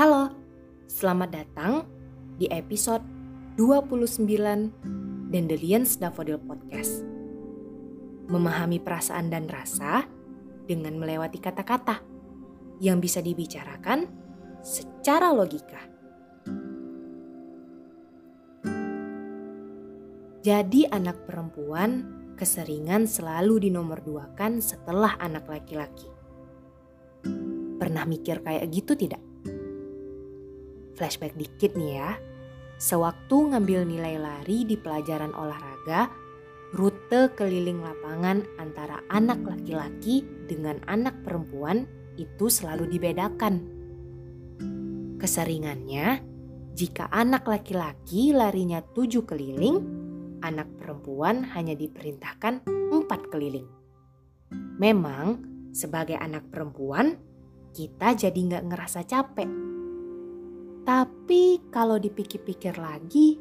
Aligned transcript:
Halo, 0.00 0.32
selamat 0.88 1.28
datang 1.28 1.84
di 2.40 2.48
episode 2.48 3.04
29 3.60 4.24
Dandelions 5.28 6.00
Daffodil 6.00 6.40
Podcast. 6.40 7.04
Memahami 8.32 8.80
perasaan 8.80 9.28
dan 9.28 9.44
rasa 9.44 10.08
dengan 10.64 10.96
melewati 10.96 11.36
kata-kata 11.36 12.00
yang 12.80 12.96
bisa 12.96 13.20
dibicarakan 13.20 14.08
secara 14.64 15.36
logika. 15.36 15.84
Jadi 20.40 20.88
anak 20.88 21.28
perempuan 21.28 22.08
keseringan 22.40 23.04
selalu 23.04 23.68
dinomorduakan 23.68 24.64
setelah 24.64 25.20
anak 25.20 25.44
laki-laki. 25.44 26.08
Pernah 27.76 28.08
mikir 28.08 28.40
kayak 28.40 28.64
gitu 28.72 28.96
tidak? 28.96 29.28
Flashback 31.00 31.32
dikit 31.32 31.72
nih 31.80 31.96
ya. 31.96 32.20
Sewaktu 32.76 33.56
ngambil 33.56 33.88
nilai 33.88 34.20
lari 34.20 34.68
di 34.68 34.76
pelajaran 34.76 35.32
olahraga, 35.32 36.12
rute 36.76 37.32
keliling 37.32 37.80
lapangan 37.80 38.44
antara 38.60 39.00
anak 39.08 39.40
laki-laki 39.40 40.20
dengan 40.44 40.76
anak 40.84 41.24
perempuan 41.24 41.88
itu 42.20 42.52
selalu 42.52 42.84
dibedakan. 42.92 43.64
Keseringannya, 45.16 46.20
jika 46.76 47.08
anak 47.08 47.48
laki-laki 47.48 48.36
larinya 48.36 48.84
tujuh 48.84 49.24
keliling, 49.24 49.80
anak 50.44 50.68
perempuan 50.76 51.48
hanya 51.56 51.72
diperintahkan 51.72 52.68
empat 52.68 53.32
keliling. 53.32 53.68
Memang 54.76 55.40
sebagai 55.72 56.20
anak 56.20 56.48
perempuan 56.52 57.16
kita 57.72 58.16
jadi 58.16 58.36
nggak 58.36 58.64
ngerasa 58.68 59.00
capek. 59.08 59.48
Tapi 60.84 61.70
kalau 61.70 62.00
dipikir-pikir 62.00 62.76
lagi, 62.80 63.36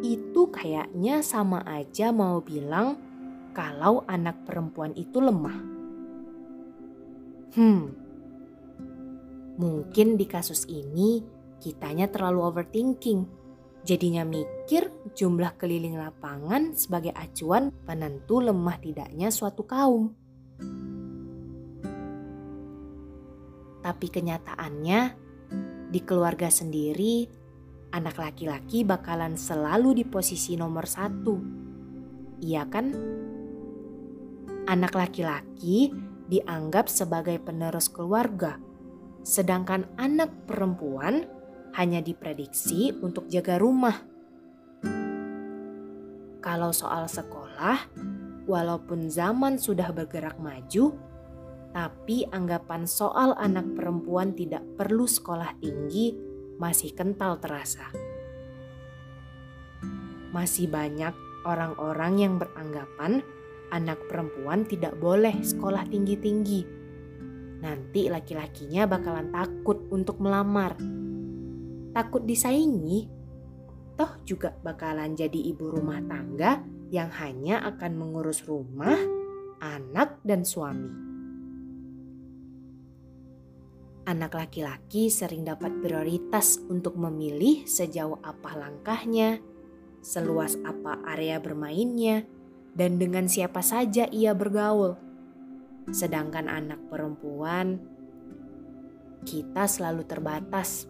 itu 0.00 0.42
kayaknya 0.48 1.20
sama 1.20 1.60
aja 1.68 2.10
mau 2.10 2.40
bilang 2.40 2.96
kalau 3.52 4.04
anak 4.08 4.44
perempuan 4.48 4.96
itu 4.96 5.20
lemah. 5.20 5.58
Hmm, 7.56 7.88
mungkin 9.56 10.20
di 10.20 10.26
kasus 10.28 10.68
ini 10.68 11.24
kitanya 11.60 12.08
terlalu 12.12 12.40
overthinking 12.44 13.46
Jadinya 13.86 14.26
mikir 14.26 14.90
jumlah 15.14 15.54
keliling 15.62 15.94
lapangan 15.94 16.74
sebagai 16.74 17.14
acuan 17.14 17.70
penentu 17.86 18.42
lemah 18.42 18.82
tidaknya 18.82 19.30
suatu 19.30 19.62
kaum. 19.62 20.10
Tapi 23.86 24.06
kenyataannya 24.10 25.25
di 25.96 26.04
keluarga 26.04 26.52
sendiri 26.52 27.24
anak 27.96 28.20
laki-laki 28.20 28.84
bakalan 28.84 29.32
selalu 29.32 29.96
di 29.96 30.04
posisi 30.04 30.52
nomor 30.52 30.84
satu. 30.84 31.40
Iya 32.44 32.68
kan? 32.68 32.92
Anak 34.68 34.92
laki-laki 34.92 35.96
dianggap 36.28 36.92
sebagai 36.92 37.40
penerus 37.40 37.88
keluarga, 37.88 38.60
sedangkan 39.24 39.88
anak 39.96 40.28
perempuan 40.44 41.24
hanya 41.80 42.04
diprediksi 42.04 42.92
untuk 43.00 43.32
jaga 43.32 43.56
rumah. 43.56 43.96
Kalau 46.44 46.76
soal 46.76 47.08
sekolah, 47.08 47.88
walaupun 48.44 49.08
zaman 49.08 49.56
sudah 49.56 49.88
bergerak 49.96 50.36
maju, 50.36 50.92
tapi 51.70 52.26
anggapan 52.30 52.84
soal 52.84 53.34
anak 53.38 53.74
perempuan 53.74 54.34
tidak 54.34 54.62
perlu 54.76 55.08
sekolah 55.08 55.54
tinggi 55.58 56.14
masih 56.56 56.92
kental 56.92 57.38
terasa. 57.38 57.88
Masih 60.34 60.68
banyak 60.68 61.14
orang-orang 61.46 62.12
yang 62.20 62.34
beranggapan 62.36 63.22
anak 63.72 63.98
perempuan 64.06 64.66
tidak 64.66 64.94
boleh 64.98 65.42
sekolah 65.42 65.86
tinggi-tinggi. 65.88 66.62
Nanti 67.62 68.12
laki-lakinya 68.12 68.84
bakalan 68.84 69.32
takut 69.32 69.88
untuk 69.88 70.20
melamar 70.20 70.76
takut 71.96 72.28
disaingi, 72.28 73.08
toh 73.96 74.20
juga 74.28 74.52
bakalan 74.60 75.16
jadi 75.16 75.48
ibu 75.48 75.72
rumah 75.72 76.04
tangga 76.04 76.60
yang 76.92 77.08
hanya 77.08 77.64
akan 77.64 77.96
mengurus 77.96 78.44
rumah, 78.44 79.00
anak, 79.64 80.20
dan 80.20 80.44
suami. 80.44 81.05
Anak 84.06 84.38
laki-laki 84.38 85.10
sering 85.10 85.42
dapat 85.42 85.82
prioritas 85.82 86.62
untuk 86.70 86.94
memilih 86.94 87.66
sejauh 87.66 88.22
apa 88.22 88.54
langkahnya, 88.54 89.42
seluas 89.98 90.54
apa 90.62 91.02
area 91.10 91.42
bermainnya, 91.42 92.22
dan 92.78 93.02
dengan 93.02 93.26
siapa 93.26 93.66
saja 93.66 94.06
ia 94.14 94.30
bergaul. 94.30 94.94
Sedangkan 95.90 96.46
anak 96.46 96.86
perempuan, 96.86 97.82
kita 99.26 99.66
selalu 99.66 100.06
terbatas 100.06 100.86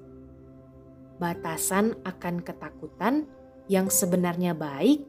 batasan 1.16 1.96
akan 2.04 2.44
ketakutan 2.44 3.24
yang 3.72 3.88
sebenarnya 3.88 4.52
baik, 4.52 5.08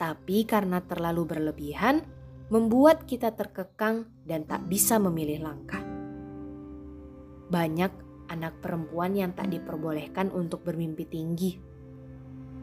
tapi 0.00 0.48
karena 0.48 0.80
terlalu 0.80 1.36
berlebihan, 1.36 2.00
membuat 2.48 3.04
kita 3.04 3.36
terkekang 3.36 4.08
dan 4.24 4.48
tak 4.48 4.64
bisa 4.72 4.96
memilih 4.96 5.44
langkah. 5.44 5.81
Banyak 7.52 7.92
anak 8.32 8.64
perempuan 8.64 9.12
yang 9.12 9.36
tak 9.36 9.52
diperbolehkan 9.52 10.32
untuk 10.32 10.64
bermimpi 10.64 11.04
tinggi, 11.04 11.60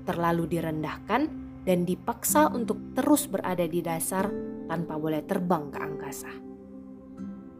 terlalu 0.01 0.50
direndahkan, 0.50 1.29
dan 1.61 1.85
dipaksa 1.85 2.50
untuk 2.50 2.97
terus 2.97 3.29
berada 3.29 3.69
di 3.69 3.85
dasar 3.85 4.33
tanpa 4.66 4.97
boleh 4.97 5.22
terbang 5.29 5.69
ke 5.69 5.77
angkasa, 5.77 6.33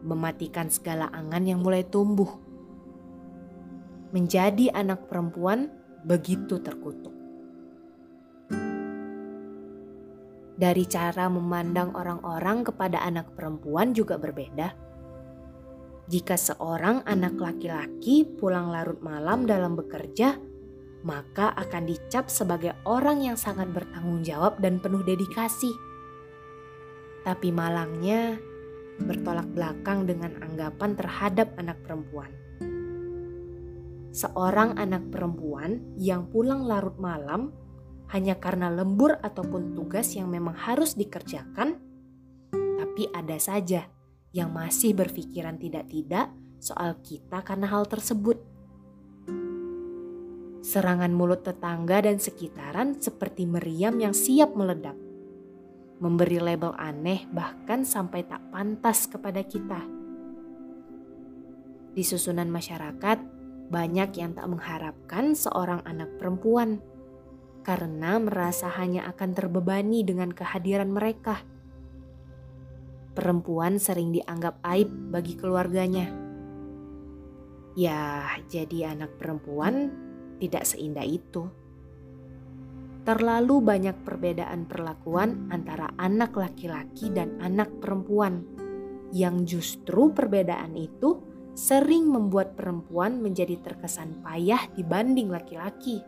mematikan 0.02 0.66
segala 0.66 1.06
angan 1.14 1.46
yang 1.46 1.62
mulai 1.62 1.86
tumbuh 1.86 2.50
menjadi 4.10 4.74
anak 4.74 5.06
perempuan 5.06 5.70
begitu 6.02 6.58
terkutuk. 6.58 7.14
Dari 10.58 10.84
cara 10.90 11.30
memandang 11.30 11.94
orang-orang 11.94 12.66
kepada 12.66 13.00
anak 13.06 13.38
perempuan 13.38 13.94
juga 13.94 14.18
berbeda. 14.18 14.89
Jika 16.10 16.34
seorang 16.34 17.06
anak 17.06 17.38
laki-laki 17.38 18.26
pulang 18.26 18.74
larut 18.74 18.98
malam 18.98 19.46
dalam 19.46 19.78
bekerja, 19.78 20.34
maka 21.06 21.54
akan 21.54 21.86
dicap 21.86 22.26
sebagai 22.26 22.74
orang 22.82 23.22
yang 23.22 23.38
sangat 23.38 23.70
bertanggung 23.70 24.26
jawab 24.26 24.58
dan 24.58 24.82
penuh 24.82 25.06
dedikasi. 25.06 25.70
Tapi 27.22 27.54
malangnya, 27.54 28.42
bertolak 29.06 29.46
belakang 29.54 30.10
dengan 30.10 30.34
anggapan 30.42 30.98
terhadap 30.98 31.54
anak 31.62 31.78
perempuan 31.86 32.34
seorang 34.10 34.74
anak 34.74 35.06
perempuan 35.10 35.94
yang 35.94 36.26
pulang 36.26 36.66
larut 36.66 36.98
malam 36.98 37.54
hanya 38.10 38.42
karena 38.42 38.66
lembur 38.66 39.14
ataupun 39.22 39.78
tugas 39.78 40.18
yang 40.18 40.26
memang 40.26 40.58
harus 40.58 40.98
dikerjakan, 40.98 41.78
tapi 42.50 43.06
ada 43.14 43.38
saja 43.38 43.86
yang 44.30 44.54
masih 44.54 44.94
berpikiran 44.94 45.58
tidak-tidak 45.58 46.30
soal 46.62 46.98
kita 47.02 47.42
karena 47.42 47.66
hal 47.66 47.88
tersebut. 47.88 48.38
Serangan 50.60 51.10
mulut 51.10 51.40
tetangga 51.40 52.04
dan 52.04 52.20
sekitaran 52.20 53.00
seperti 53.00 53.48
meriam 53.48 53.96
yang 53.96 54.12
siap 54.12 54.52
meledak. 54.52 54.94
Memberi 56.00 56.36
label 56.40 56.76
aneh 56.76 57.24
bahkan 57.32 57.84
sampai 57.84 58.28
tak 58.28 58.44
pantas 58.52 59.08
kepada 59.08 59.40
kita. 59.44 59.80
Di 61.90 62.04
susunan 62.06 62.46
masyarakat, 62.48 63.18
banyak 63.70 64.10
yang 64.20 64.36
tak 64.36 64.46
mengharapkan 64.46 65.32
seorang 65.34 65.82
anak 65.88 66.12
perempuan 66.20 66.78
karena 67.60 68.16
merasa 68.18 68.72
hanya 68.72 69.06
akan 69.10 69.30
terbebani 69.36 70.02
dengan 70.02 70.32
kehadiran 70.32 70.88
mereka. 70.88 71.44
Perempuan 73.10 73.82
sering 73.82 74.14
dianggap 74.14 74.62
aib 74.62 74.86
bagi 75.10 75.34
keluarganya. 75.34 76.06
Ya, 77.74 78.26
jadi 78.46 78.94
anak 78.94 79.18
perempuan 79.18 79.90
tidak 80.38 80.66
seindah 80.66 81.06
itu. 81.06 81.50
Terlalu 83.02 83.64
banyak 83.64 83.96
perbedaan 84.06 84.68
perlakuan 84.70 85.50
antara 85.50 85.90
anak 85.98 86.36
laki-laki 86.36 87.10
dan 87.10 87.40
anak 87.42 87.72
perempuan, 87.82 88.44
yang 89.10 89.42
justru 89.42 90.14
perbedaan 90.14 90.76
itu 90.78 91.18
sering 91.56 92.06
membuat 92.06 92.54
perempuan 92.54 93.18
menjadi 93.18 93.58
terkesan 93.58 94.22
payah 94.22 94.70
dibanding 94.78 95.28
laki-laki. 95.32 95.98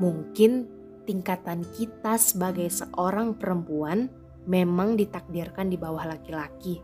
Mungkin 0.00 0.79
tingkatan 1.10 1.66
kita 1.74 2.14
sebagai 2.14 2.70
seorang 2.70 3.34
perempuan 3.34 4.06
memang 4.46 4.94
ditakdirkan 4.94 5.66
di 5.66 5.74
bawah 5.74 6.06
laki-laki, 6.06 6.78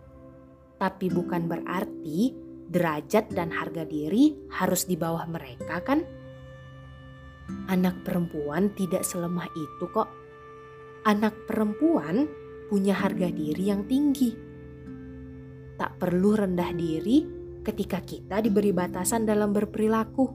tapi 0.82 1.06
bukan 1.06 1.46
berarti 1.46 2.34
derajat 2.67 3.31
dan 3.31 3.55
harga 3.55 3.87
diri 3.87 4.34
harus 4.50 4.90
di 4.90 4.99
bawah 4.99 5.31
mereka 5.31 5.78
kan? 5.87 6.02
Anak 7.70 8.02
perempuan 8.02 8.75
tidak 8.75 9.06
selemah 9.06 9.46
itu 9.55 9.87
kok. 9.94 10.11
Anak 11.06 11.46
perempuan 11.46 12.26
punya 12.67 12.99
harga 12.99 13.31
diri 13.31 13.70
yang 13.70 13.87
tinggi. 13.87 14.34
Tak 15.78 16.02
perlu 16.02 16.34
rendah 16.34 16.75
diri 16.75 17.23
ketika 17.62 18.02
kita 18.02 18.43
diberi 18.43 18.75
batasan 18.75 19.23
dalam 19.23 19.55
berperilaku. 19.55 20.26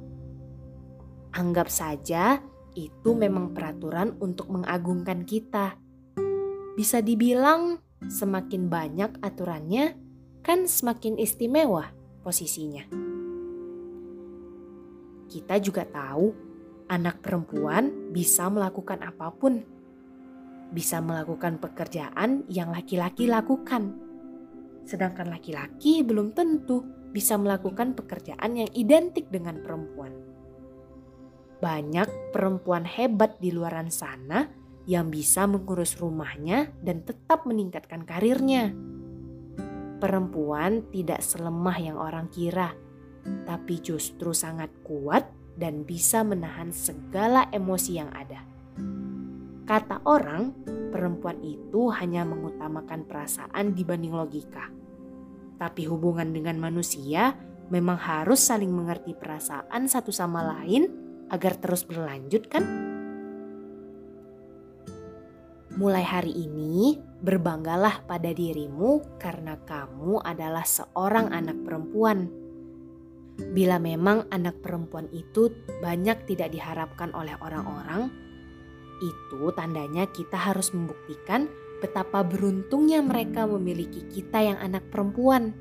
Anggap 1.35 1.67
saja 1.67 2.50
itu 2.75 3.12
memang 3.15 3.51
peraturan 3.51 4.15
untuk 4.23 4.47
mengagungkan 4.51 5.27
kita. 5.27 5.75
Bisa 6.75 7.03
dibilang 7.03 7.83
semakin 8.07 8.71
banyak 8.71 9.12
aturannya, 9.19 9.95
kan 10.41 10.65
semakin 10.65 11.19
istimewa 11.19 11.91
posisinya. 12.23 12.88
Kita 15.31 15.56
juga 15.63 15.88
tahu 15.88 16.51
anak 16.91 17.23
perempuan 17.23 18.12
bisa 18.12 18.51
melakukan 18.51 19.00
apa 19.00 19.31
pun. 19.31 19.63
Bisa 20.71 21.00
melakukan 21.00 21.59
pekerjaan 21.59 22.47
yang 22.51 22.71
laki-laki 22.71 23.27
lakukan. 23.27 23.95
Sedangkan 24.83 25.31
laki-laki 25.31 26.03
belum 26.03 26.35
tentu 26.35 26.83
bisa 27.12 27.35
melakukan 27.35 27.95
pekerjaan 27.95 28.56
yang 28.56 28.71
identik 28.75 29.27
dengan 29.27 29.59
perempuan. 29.59 30.15
Banyak 31.62 32.34
perempuan 32.34 32.84
hebat 32.90 33.38
di 33.38 33.54
luar 33.54 33.78
sana 33.94 34.50
yang 34.90 35.13
bisa 35.13 35.46
mengurus 35.46 36.02
rumahnya 36.02 36.74
dan 36.81 37.06
tetap 37.06 37.46
meningkatkan 37.46 38.02
karirnya 38.02 38.74
perempuan 40.02 40.90
tidak 40.90 41.22
selemah 41.22 41.78
yang 41.78 41.98
orang 42.02 42.25
kira, 42.34 42.74
tapi 43.46 43.78
justru 43.78 44.34
sangat 44.34 44.74
kuat 44.81 45.30
dan 45.54 45.86
bisa 45.86 46.25
menahan 46.25 46.74
segala 46.74 47.46
emosi 47.54 48.02
yang 48.02 48.10
ada. 48.10 48.42
Kata 49.69 50.02
orang, 50.10 50.58
perempuan 50.90 51.38
itu 51.46 51.94
hanya 51.94 52.25
mengutamakan 52.25 53.06
perasaan 53.06 53.78
dibanding 53.78 54.18
logika. 54.18 54.74
Tapi 55.62 55.86
hubungan 55.86 56.34
dengan 56.34 56.58
manusia 56.58 57.38
memang 57.69 58.02
harus 58.02 58.42
saling 58.42 58.74
mengerti 58.74 59.13
perasaan 59.13 59.86
satu 59.86 60.10
sama 60.10 60.42
lain 60.42 60.90
agar 61.31 61.56
terus 61.57 61.88
berlanjut 61.88 62.51
kan? 62.51 62.63
Mulai 65.72 66.04
hari 66.04 66.36
ini, 66.36 67.00
berbanggalah 67.24 68.04
pada 68.04 68.36
dirimu 68.36 69.18
karena 69.18 69.56
kamu 69.63 70.19
adalah 70.19 70.68
seorang 70.68 71.31
anak 71.31 71.63
perempuan. 71.63 72.28
Bila 73.39 73.80
memang 73.80 74.28
anak 74.30 74.60
perempuan 74.60 75.07
itu 75.16 75.50
banyak 75.80 76.28
tidak 76.28 76.51
diharapkan 76.51 77.16
oleh 77.16 77.34
orang-orang, 77.39 78.12
itu 79.01 79.50
tandanya 79.56 80.06
kita 80.12 80.36
harus 80.36 80.75
membuktikan 80.75 81.48
betapa 81.81 82.22
beruntungnya 82.22 83.01
mereka 83.01 83.50
memiliki 83.50 84.06
kita 84.12 84.44
yang 84.44 84.60
anak 84.60 84.86
perempuan. 84.92 85.56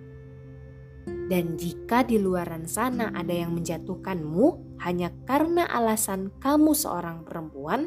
Dan 1.30 1.54
jika 1.54 2.02
di 2.02 2.18
luaran 2.18 2.66
sana 2.66 3.14
ada 3.14 3.30
yang 3.30 3.54
menjatuhkanmu 3.54 4.78
hanya 4.82 5.14
karena 5.26 5.66
alasan 5.70 6.34
kamu 6.42 6.74
seorang 6.74 7.22
perempuan, 7.22 7.86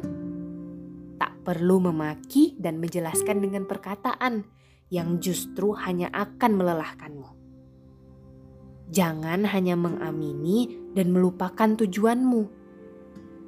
perlu 1.44 1.76
memaki 1.78 2.56
dan 2.56 2.80
menjelaskan 2.80 3.44
dengan 3.44 3.68
perkataan 3.68 4.48
yang 4.88 5.20
justru 5.20 5.76
hanya 5.76 6.08
akan 6.10 6.56
melelahkanmu. 6.56 7.28
Jangan 8.88 9.44
hanya 9.44 9.76
mengamini 9.76 10.72
dan 10.96 11.12
melupakan 11.12 11.76
tujuanmu. 11.76 12.64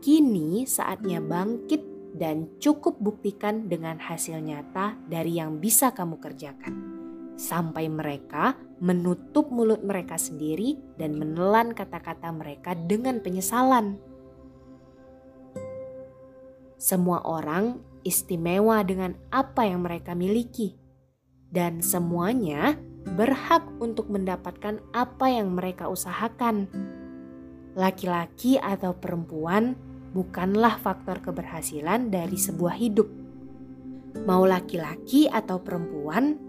Kini 0.05 0.69
saatnya 0.69 1.25
bangkit 1.25 1.82
dan 2.17 2.56
cukup 2.61 3.00
buktikan 3.00 3.69
dengan 3.69 3.96
hasil 4.00 4.40
nyata 4.40 4.96
dari 5.08 5.40
yang 5.40 5.61
bisa 5.61 5.93
kamu 5.93 6.20
kerjakan. 6.20 7.06
Sampai 7.37 7.93
mereka 7.93 8.56
menutup 8.81 9.53
mulut 9.53 9.85
mereka 9.85 10.17
sendiri 10.17 10.81
dan 10.97 11.21
menelan 11.21 11.77
kata-kata 11.77 12.33
mereka 12.33 12.73
dengan 12.73 13.21
penyesalan. 13.21 14.00
Semua 16.77 17.25
orang 17.25 17.81
istimewa 18.05 18.85
dengan 18.85 19.17
apa 19.33 19.65
yang 19.65 19.85
mereka 19.85 20.12
miliki, 20.12 20.77
dan 21.53 21.81
semuanya 21.81 22.77
berhak 23.17 23.65
untuk 23.81 24.12
mendapatkan 24.12 24.79
apa 24.93 25.27
yang 25.27 25.56
mereka 25.56 25.89
usahakan. 25.89 26.69
Laki-laki 27.77 28.56
atau 28.56 28.97
perempuan 28.97 29.77
bukanlah 30.17 30.81
faktor 30.81 31.21
keberhasilan 31.21 32.09
dari 32.09 32.39
sebuah 32.41 32.77
hidup. 32.81 33.09
Mau 34.25 34.49
laki-laki 34.49 35.29
atau 35.29 35.61
perempuan, 35.61 36.45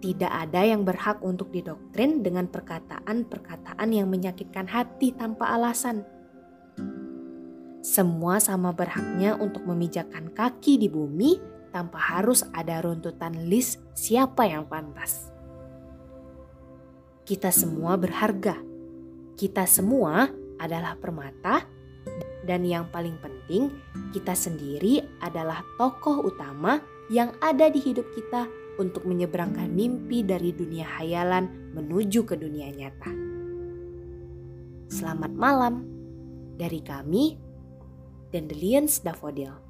tidak 0.00 0.28
ada 0.28 0.62
yang 0.64 0.84
berhak 0.84 1.18
untuk 1.24 1.50
didoktrin 1.52 2.20
dengan 2.20 2.46
perkataan-perkataan 2.48 3.88
yang 3.90 4.06
menyakitkan 4.12 4.68
hati 4.68 5.16
tanpa 5.16 5.56
alasan 5.56 6.04
semua 7.86 8.42
sama 8.42 8.74
berhaknya 8.74 9.38
untuk 9.38 9.62
memijakan 9.62 10.34
kaki 10.34 10.74
di 10.74 10.90
bumi 10.90 11.38
tanpa 11.70 12.18
harus 12.18 12.42
ada 12.50 12.82
runtutan 12.82 13.46
list 13.46 13.78
siapa 13.94 14.42
yang 14.42 14.66
pantas. 14.66 15.30
Kita 17.22 17.54
semua 17.54 17.94
berharga. 17.94 18.58
Kita 19.38 19.70
semua 19.70 20.26
adalah 20.58 20.98
permata 20.98 21.62
dan 22.42 22.66
yang 22.66 22.90
paling 22.90 23.22
penting 23.22 23.70
kita 24.10 24.34
sendiri 24.34 25.06
adalah 25.22 25.62
tokoh 25.78 26.26
utama 26.26 26.82
yang 27.06 27.38
ada 27.38 27.70
di 27.70 27.78
hidup 27.78 28.10
kita 28.18 28.50
untuk 28.76 29.08
menyeberangkan 29.08 29.68
mimpi 29.72 30.22
dari 30.22 30.52
dunia 30.52 30.84
hayalan 31.00 31.72
menuju 31.74 32.24
ke 32.24 32.36
dunia 32.36 32.70
nyata. 32.72 33.12
Selamat 34.86 35.32
malam 35.34 35.74
dari 36.56 36.80
kami 36.80 37.36
Dandelions 38.30 39.00
daffodil. 39.02 39.65